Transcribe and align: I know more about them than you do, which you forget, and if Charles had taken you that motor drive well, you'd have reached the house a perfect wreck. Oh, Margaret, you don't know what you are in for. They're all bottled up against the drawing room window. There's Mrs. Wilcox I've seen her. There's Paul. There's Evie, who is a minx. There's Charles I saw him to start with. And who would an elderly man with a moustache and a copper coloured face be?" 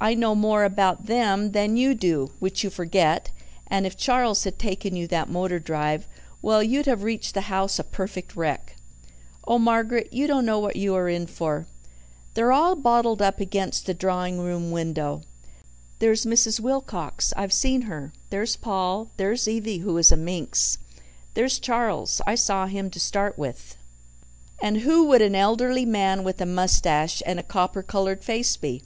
I 0.00 0.14
know 0.14 0.36
more 0.36 0.62
about 0.62 1.06
them 1.06 1.50
than 1.50 1.76
you 1.76 1.92
do, 1.92 2.32
which 2.38 2.62
you 2.62 2.70
forget, 2.70 3.32
and 3.66 3.84
if 3.84 3.96
Charles 3.96 4.44
had 4.44 4.60
taken 4.60 4.94
you 4.94 5.08
that 5.08 5.28
motor 5.28 5.58
drive 5.58 6.06
well, 6.40 6.62
you'd 6.62 6.86
have 6.86 7.02
reached 7.02 7.34
the 7.34 7.40
house 7.50 7.76
a 7.80 7.82
perfect 7.82 8.36
wreck. 8.36 8.76
Oh, 9.44 9.58
Margaret, 9.58 10.12
you 10.12 10.28
don't 10.28 10.46
know 10.46 10.60
what 10.60 10.76
you 10.76 10.94
are 10.94 11.08
in 11.08 11.26
for. 11.26 11.66
They're 12.34 12.52
all 12.52 12.76
bottled 12.76 13.20
up 13.20 13.40
against 13.40 13.86
the 13.86 13.92
drawing 13.92 14.38
room 14.38 14.70
window. 14.70 15.22
There's 15.98 16.24
Mrs. 16.24 16.60
Wilcox 16.60 17.32
I've 17.36 17.52
seen 17.52 17.82
her. 17.90 18.12
There's 18.28 18.54
Paul. 18.54 19.10
There's 19.16 19.48
Evie, 19.48 19.78
who 19.78 19.96
is 19.98 20.12
a 20.12 20.16
minx. 20.16 20.78
There's 21.34 21.58
Charles 21.58 22.20
I 22.24 22.36
saw 22.36 22.66
him 22.68 22.88
to 22.90 23.00
start 23.00 23.36
with. 23.36 23.76
And 24.62 24.82
who 24.82 25.06
would 25.06 25.22
an 25.22 25.34
elderly 25.34 25.84
man 25.86 26.22
with 26.22 26.40
a 26.40 26.46
moustache 26.46 27.20
and 27.26 27.40
a 27.40 27.42
copper 27.42 27.82
coloured 27.82 28.22
face 28.22 28.56
be?" 28.56 28.84